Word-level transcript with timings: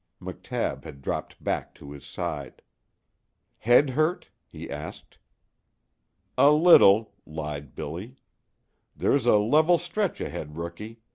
McTabb 0.19 0.83
had 0.83 1.03
dropped 1.03 1.43
back 1.43 1.75
to 1.75 1.91
his 1.91 2.03
side. 2.07 2.63
"Head 3.59 3.91
hurt?" 3.91 4.31
he 4.47 4.67
asked. 4.67 5.19
"A 6.39 6.51
little," 6.51 7.13
lied 7.23 7.75
Billy. 7.75 8.15
"There's 8.97 9.27
a 9.27 9.37
level 9.37 9.77
stretch 9.77 10.19
ahead, 10.19 10.57
Rookie. 10.57 11.01